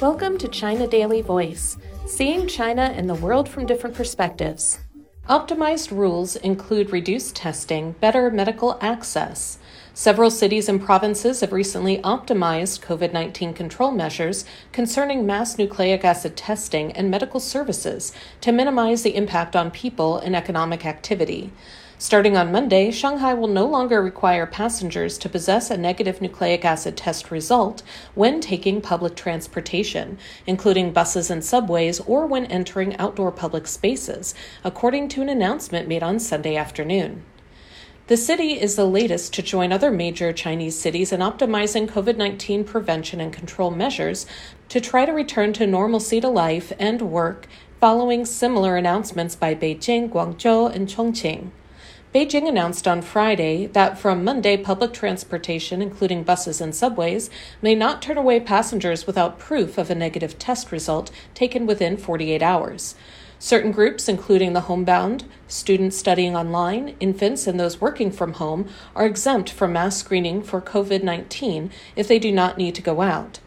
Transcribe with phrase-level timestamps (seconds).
[0.00, 1.76] Welcome to China Daily Voice,
[2.06, 4.80] seeing China and the world from different perspectives.
[5.28, 9.58] Optimized rules include reduced testing, better medical access.
[9.94, 16.36] Several cities and provinces have recently optimized COVID 19 control measures concerning mass nucleic acid
[16.36, 21.52] testing and medical services to minimize the impact on people and economic activity.
[22.02, 26.96] Starting on Monday, Shanghai will no longer require passengers to possess a negative nucleic acid
[26.96, 27.84] test result
[28.16, 35.08] when taking public transportation, including buses and subways, or when entering outdoor public spaces, according
[35.10, 37.22] to an announcement made on Sunday afternoon.
[38.08, 42.64] The city is the latest to join other major Chinese cities in optimizing COVID 19
[42.64, 44.26] prevention and control measures
[44.70, 47.46] to try to return to normalcy to life and work
[47.78, 51.52] following similar announcements by Beijing, Guangzhou, and Chongqing.
[52.14, 57.30] Beijing announced on Friday that from Monday, public transportation, including buses and subways,
[57.62, 62.42] may not turn away passengers without proof of a negative test result taken within 48
[62.42, 62.96] hours.
[63.38, 69.06] Certain groups, including the homebound, students studying online, infants, and those working from home, are
[69.06, 73.40] exempt from mass screening for COVID 19 if they do not need to go out.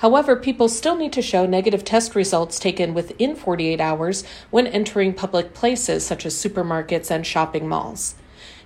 [0.00, 5.12] However, people still need to show negative test results taken within 48 hours when entering
[5.12, 8.14] public places such as supermarkets and shopping malls.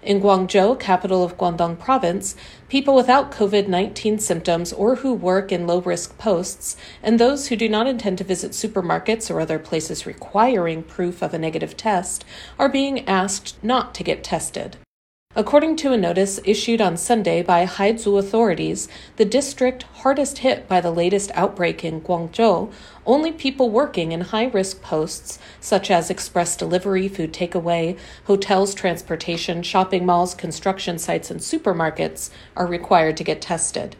[0.00, 2.36] In Guangzhou, capital of Guangdong province,
[2.68, 7.56] people without COVID 19 symptoms or who work in low risk posts, and those who
[7.56, 12.24] do not intend to visit supermarkets or other places requiring proof of a negative test,
[12.60, 14.76] are being asked not to get tested.
[15.36, 20.80] According to a notice issued on Sunday by Haizhu authorities, the district hardest hit by
[20.80, 22.72] the latest outbreak in Guangzhou,
[23.04, 29.64] only people working in high risk posts such as express delivery, food takeaway, hotels, transportation,
[29.64, 33.96] shopping malls, construction sites, and supermarkets are required to get tested.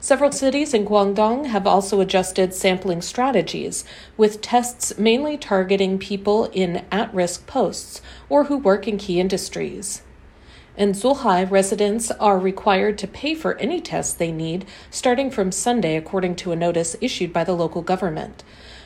[0.00, 3.84] Several cities in Guangdong have also adjusted sampling strategies,
[4.16, 10.02] with tests mainly targeting people in at risk posts or who work in key industries.
[10.76, 15.96] In Zhuhai, residents are required to pay for any tests they need starting from Sunday,
[15.96, 18.44] according to a notice issued by the local government.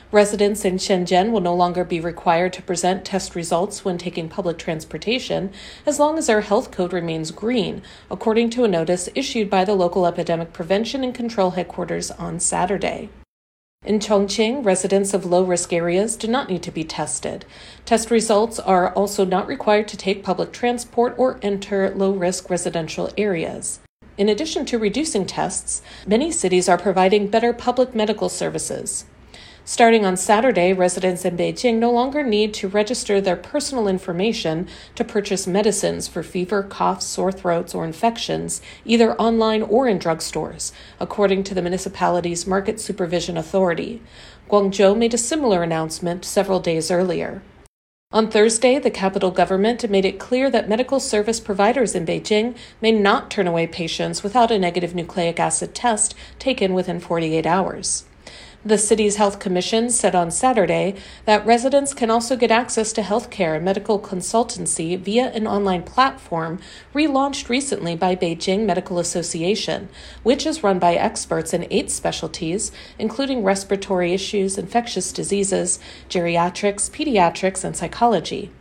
[0.09, 4.57] Residents in Shenzhen will no longer be required to present test results when taking public
[4.57, 5.51] transportation
[5.85, 9.75] as long as their health code remains green, according to a notice issued by the
[9.75, 13.09] local epidemic prevention and control headquarters on Saturday.
[13.83, 17.45] In Chongqing, residents of low risk areas do not need to be tested.
[17.83, 23.09] Test results are also not required to take public transport or enter low risk residential
[23.17, 23.79] areas.
[24.19, 29.05] In addition to reducing tests, many cities are providing better public medical services.
[29.71, 35.03] Starting on Saturday, residents in Beijing no longer need to register their personal information to
[35.05, 41.45] purchase medicines for fever, coughs, sore throats, or infections, either online or in drugstores, according
[41.45, 44.01] to the municipality's Market Supervision Authority.
[44.49, 47.41] Guangzhou made a similar announcement several days earlier.
[48.11, 52.91] On Thursday, the capital government made it clear that medical service providers in Beijing may
[52.91, 58.03] not turn away patients without a negative nucleic acid test taken within 48 hours.
[58.63, 60.93] The city's health commission said on Saturday
[61.25, 65.81] that residents can also get access to health care and medical consultancy via an online
[65.81, 66.59] platform
[66.93, 69.89] relaunched recently by Beijing Medical Association,
[70.21, 77.63] which is run by experts in eight specialties, including respiratory issues, infectious diseases, geriatrics, pediatrics,
[77.63, 78.51] and psychology.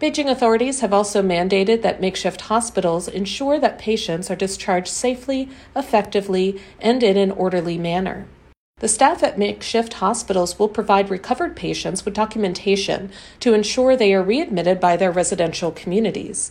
[0.00, 6.60] Beijing authorities have also mandated that makeshift hospitals ensure that patients are discharged safely, effectively,
[6.80, 8.26] and in an orderly manner.
[8.84, 14.22] The staff at makeshift hospitals will provide recovered patients with documentation to ensure they are
[14.22, 16.50] readmitted by their residential communities.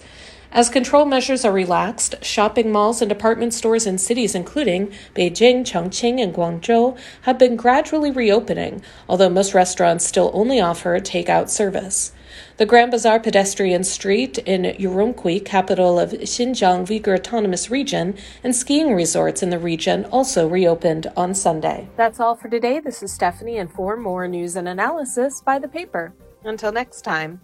[0.55, 6.21] As control measures are relaxed, shopping malls and department stores in cities including Beijing, Chongqing,
[6.21, 12.11] and Guangzhou have been gradually reopening, although most restaurants still only offer takeout service.
[12.57, 18.93] The Grand Bazaar pedestrian street in Urumqi, capital of Xinjiang Uyghur Autonomous Region, and skiing
[18.93, 21.89] resorts in the region also reopened on Sunday.
[21.97, 22.79] That's all for today.
[22.79, 26.13] This is Stephanie, and for more news and analysis, by the paper.
[26.43, 27.41] Until next time.